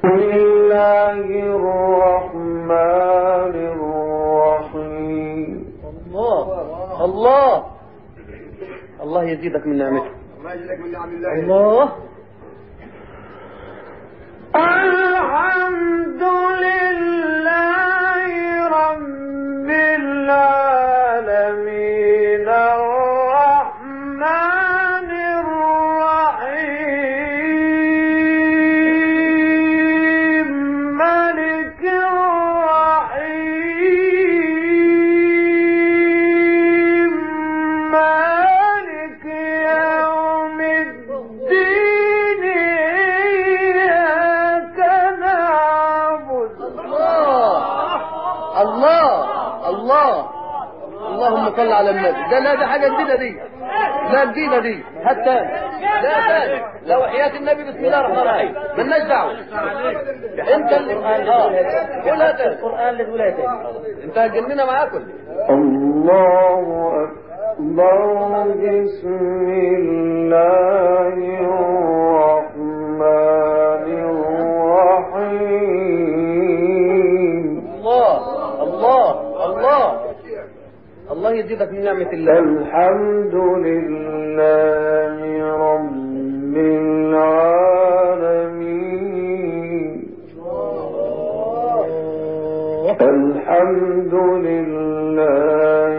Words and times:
بسم 0.00 0.08
الله 0.32 1.28
الرحمن 1.56 2.72
الرحيم 3.72 5.48
الله 5.92 6.40
الله 7.04 7.52
الله 9.02 9.22
يزيدك 9.24 9.66
من 9.66 9.76
نعمته 9.78 10.10
الله 10.40 10.52
يجزاك 10.54 10.78
من 10.80 10.90
نعم 10.92 11.04
الله 11.38 11.82
الله 14.56 14.80
الحمد 15.12 16.22
لله 16.64 17.19
ده 52.30 52.38
لا 52.38 52.54
ده 52.54 52.66
حاجة 52.66 52.88
جديدة 52.94 53.16
دي. 53.16 53.36
لا 54.12 54.24
جديدة 54.24 54.58
دي. 54.58 54.84
تاني 55.24 55.50
لا 56.02 56.20
تاني 56.28 56.60
لو 56.86 57.02
حياة 57.02 57.36
النبي 57.36 57.64
بسم 57.64 57.84
الله 57.84 58.00
الرحمن 58.00 58.18
الرحيم. 58.18 58.54
مالناش 58.78 59.02
دعوة. 59.02 59.32
انت 60.54 60.72
اللي 60.72 60.94
آه. 60.94 62.10
قولها 62.10 62.32
تاني 62.32 62.52
القرآن 62.52 63.06
تقولها 63.06 63.30
تاني 63.30 63.48
انت 64.04 64.18
هتجننا 64.18 64.64
معاكم. 64.64 65.02
الله 65.50 67.04
أكبر. 67.04 67.30
بسم 68.54 69.48
الله 69.48 71.14
الله 81.20 81.32
يزيدك 81.44 81.68
من 81.72 81.84
نعمة 81.84 82.10
الله. 82.12 82.38
الحمد 82.38 83.34
لله 83.66 85.20
رب 85.52 86.56
العالمين. 86.56 87.50
الحمد 93.00 94.14
لله 94.48 95.94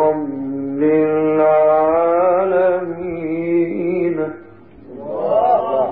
رب 0.00 0.80
العالمين. 1.12 1.76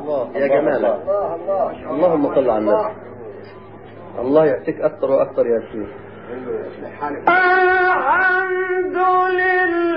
الله 0.01 0.25
يا 0.41 0.47
جمالك 0.57 0.97
اللهم 1.91 2.25
صل 2.35 2.49
على 2.51 2.59
النبي. 2.59 2.97
الله 4.21 4.43
يعطيك 4.47 4.81
أكثر 4.81 5.11
وأكثر 5.11 5.47
يا 5.47 5.61
شيخ. 5.73 5.89
الحمد 6.81 7.29
لِلَّهِ 9.01 9.90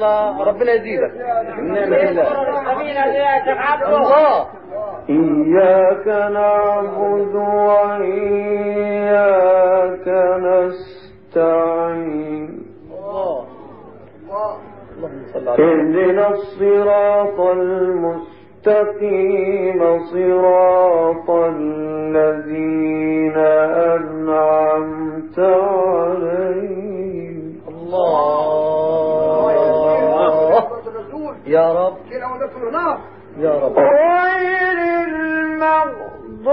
الله 0.00 0.44
ربنا 0.44 0.72
يزيدك. 0.72 1.12
الله. 3.88 4.46
إياك 5.10 6.06
نعبد 6.32 7.34
وإياك 7.34 8.08
نستعين. 11.36 12.48
الله. 12.90 13.44
اللهم 14.96 15.22
صل 15.34 15.48
على 15.48 15.64
اهدنا 15.64 16.28
الصراط 16.28 17.40
المستقيم 17.40 19.98
صراط 19.98 21.30
الذين 21.30 23.36
أنعمت 23.96 25.38
عليهم. 25.38 27.54
الله. 27.68 28.59
يا 31.50 31.72
رب. 31.72 31.96
يا 33.38 33.50
رب. 33.58 33.78
غير 33.78 34.78
المغضوب 35.04 36.48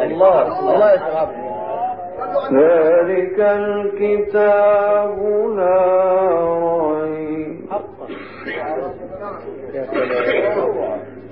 الله 0.00 0.42
الله 0.60 0.92
ذلك 2.52 3.38
الكتاب 3.40 5.18
لا 5.56 5.80
ريب 6.92 7.58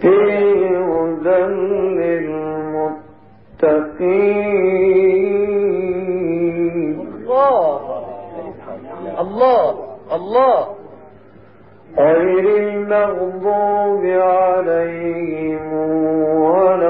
فيه 0.01 0.79
هدى 0.79 1.43
للمتقين. 1.99 3.37
الله 7.19 7.81
الله 9.21 9.65
الله. 10.13 10.76
غير 11.99 12.47
المغضوب 12.59 14.05
عليهم 14.07 15.73
ولا 16.43 16.86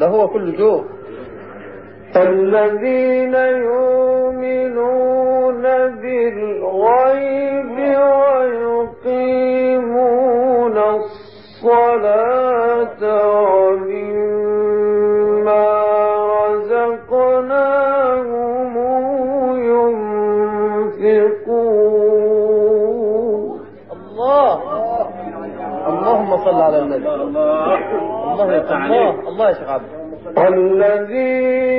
ده 0.00 0.06
هو 0.06 0.28
كل 0.28 0.56
جوع 0.56 0.84
الذين 2.16 3.34
يؤمنون 3.34 4.96
بالغيب 6.02 7.78
ويقيمون 9.46 10.76
الصلاة 10.78 12.12
ومما 13.42 14.86
رزقناهم 16.48 18.26
ينفقون. 23.06 23.60
الله. 23.92 24.52
اللهم 25.88 26.30
صل 26.36 26.60
على 26.62 26.78
النبي. 26.78 27.08
الله. 27.14 28.15
الله 28.42 28.54
الله 28.86 29.28
الله 29.28 29.48
يا 29.48 29.52
شيخ 29.54 29.68
عبد 29.68 29.88
الذي 30.38 31.75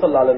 صلی 0.00 0.16
اللہ 0.16 0.30
علیہ 0.30 0.37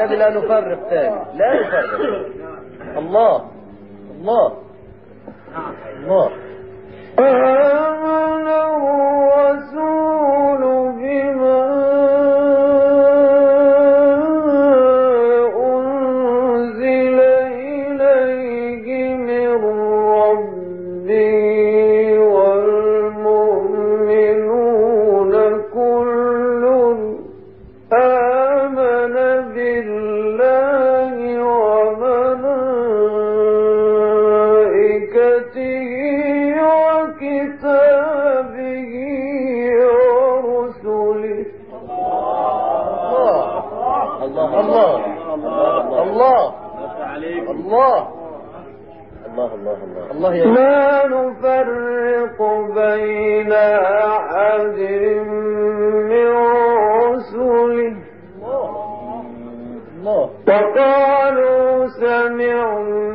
النبي 0.00 0.16
لا 0.16 0.30
نفرق 0.30 0.88
ثاني. 0.88 1.38
لا 1.38 1.60
نفرق. 1.60 2.26
الله. 2.98 3.50
الله. 4.16 4.56
الله, 5.96 6.30
الله. 7.18 7.99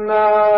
النار 0.06 0.55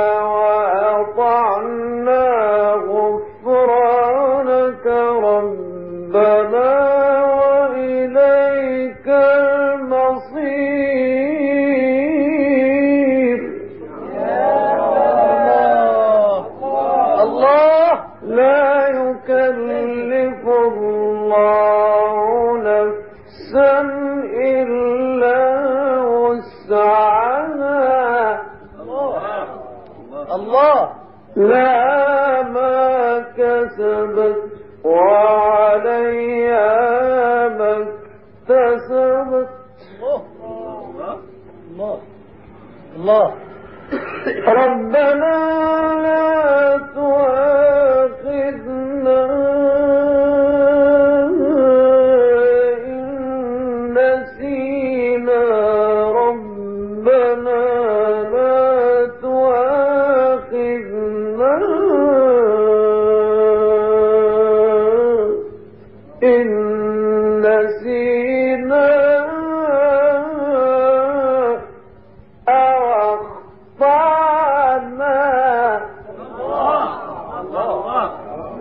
لها 31.37 32.41
ما 32.41 33.19
كسبت 33.37 34.37
وعليها 34.83 36.67
ما 37.49 37.71
اكتسبت. 37.77 39.49
الله 39.99 40.21
الله. 41.71 41.99
الله. 42.95 43.27
ربنا 44.47 45.35
لا 46.03 46.46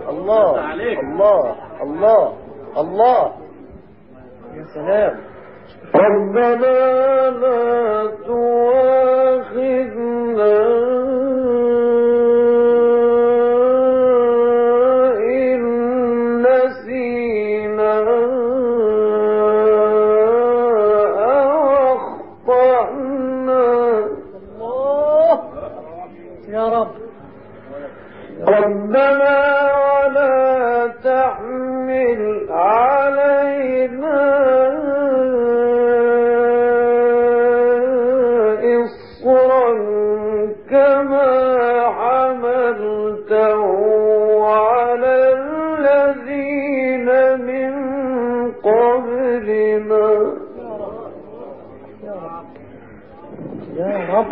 الله 0.09 0.65
الله 1.01 1.55
الله 1.81 2.33
الله. 2.77 3.31
يا 4.55 4.63
سلام. 4.73 5.26
قبلنا 48.67 50.07
يا 53.77 53.93
رب 54.13 54.29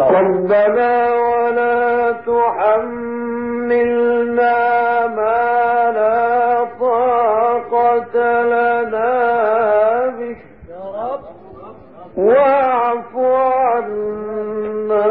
ربنا 0.00 0.94
ولا 1.14 2.12
تحملنا 2.28 3.96
ما 5.06 5.42
لا 5.98 6.64
طاقة 6.80 8.14
لنا 8.42 9.12
به. 10.18 10.36
يا 10.68 10.84
رب 10.98 11.24
واعف 12.16 13.12
عنا 13.16 15.08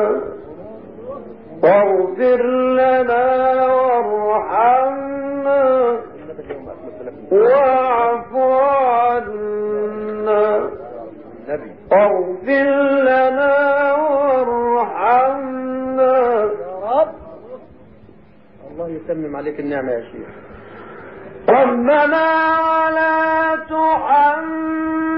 واغفر 1.64 2.42
لنا 2.80 3.26
واعف 7.32 8.36
عنا. 8.36 10.70
نبي. 11.48 11.72
واغفر 11.92 12.68
لنا 13.02 13.94
وارحمنا. 13.94 16.18
الله 18.72 18.88
يتمم 18.90 19.36
عليك 19.36 19.60
النعمة 19.60 19.92
يا 19.92 20.02
شيخ. 20.02 20.28
ربنا 21.50 22.60
ولا 22.60 23.56
تحملنا 23.70 25.18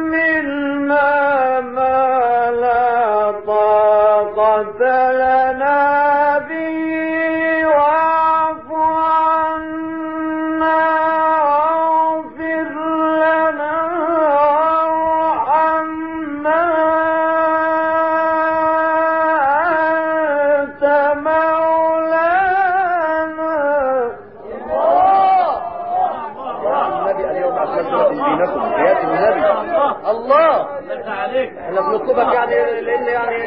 إحنا 31.70 31.82
بنطلبك 31.82 32.34
يعني 32.34 32.82
لأن 32.82 33.04
يعني 33.06 33.38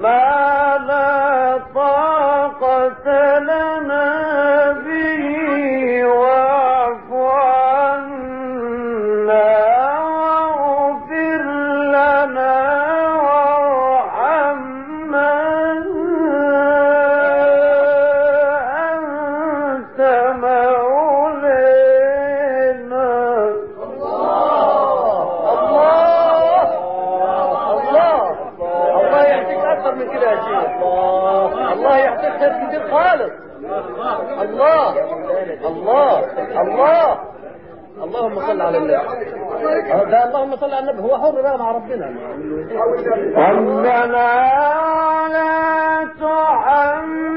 ما 0.00 0.78
لا 0.86 1.58
طاقة 1.74 3.06
لنا. 3.38 4.13
الله 35.68 36.18
الله. 36.62 37.18
اللهم 38.04 38.34
صل 38.46 38.60
على 38.60 38.78
النبي. 38.78 38.92
ده 40.10 40.24
اللهم 40.24 40.56
صل 40.56 40.74
على 40.74 40.90
النبي. 40.90 41.02
هو 41.02 41.18
حر 41.18 41.42
بقى 41.42 41.58
مع 41.58 41.70
ربنا. 41.70 42.06
ربنا 43.36 44.06
لا 44.06 44.34
تحملنا 46.20 47.33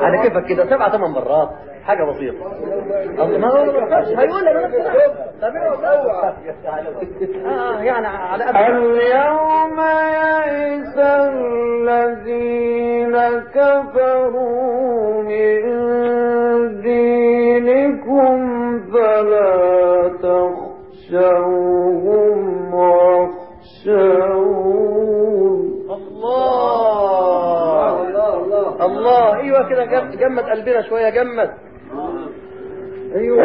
على 0.00 0.18
كيفك 0.22 0.44
كده؟ 0.46 0.64
سبعة 0.70 0.90
ثمان 0.96 1.10
مرات. 1.10 1.48
حاجة 1.84 2.04
بسيطة. 2.04 2.44
ما 3.38 3.48
هو. 3.48 3.56
هيقول 4.18 4.48
أنا 4.48 4.66
نفسي 4.66 4.80
آه 7.46 7.80
يعني 7.82 8.06
على 8.06 8.50
اليوم 8.50 9.80
يئس 9.80 10.98
الذين 11.78 13.16
كفروا 13.54 15.22
من 15.22 15.60
دينكم 16.80 18.38
فلا 18.92 20.08
تخشوهم 21.44 22.74
واخشون 22.74 24.43
الله 28.86 29.36
أيوه 29.40 29.68
كده 29.68 29.84
جم- 29.84 30.10
جمد 30.18 30.44
قلبنا 30.44 30.82
شوية 30.88 31.10
جمد 31.10 31.50
أيوه. 33.14 33.44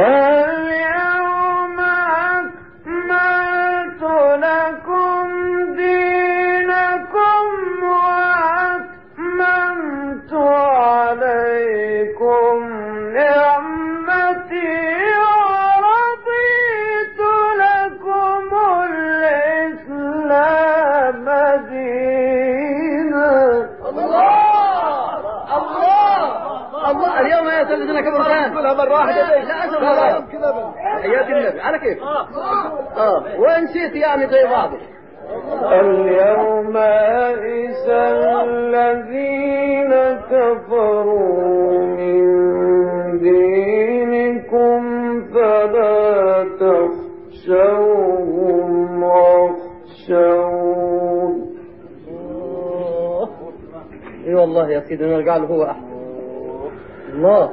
مرة 28.73 28.93
واحدة؟ 28.93 29.21
لا 29.43 29.67
بس. 29.67 29.75
حياة 30.75 31.27
النبي. 31.27 31.61
على 31.61 31.79
كيف؟ 31.79 32.03
آه. 32.03 33.23
ونسيت 33.39 33.95
يعني 33.95 34.27
زي 34.27 34.43
بعض 34.43 34.69
اليوم 35.71 36.77
يئس 36.77 37.89
الذين 38.43 39.93
كفروا 40.31 41.79
من 41.81 42.23
دينكم 43.19 44.81
فلا 45.33 46.45
تخشوهم 47.39 48.69
واخشون. 49.03 50.69
إي 54.27 54.35
والله 54.35 54.69
يا 54.69 54.79
سيدي 54.79 55.05
نرجع 55.05 55.37
له 55.37 55.45
هو 55.45 55.63
احسن 55.63 55.89
الله. 57.09 57.49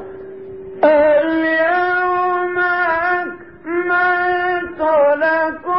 اليوم 0.86 2.58
أكملت 3.18 4.80
لكم 5.22 5.75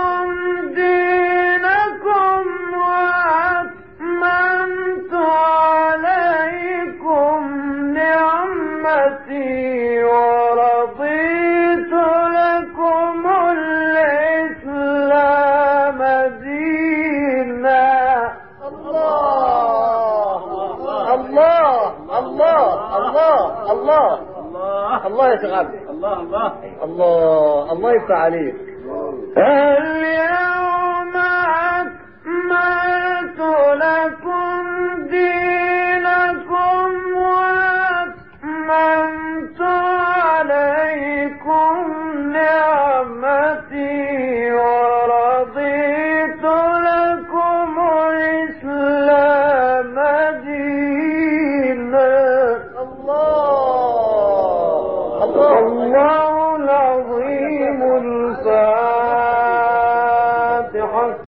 الله 26.88 27.72
الله 27.72 27.91
يفتح 27.96 28.12
عليك. 28.15 28.56
اليوم 29.38 29.87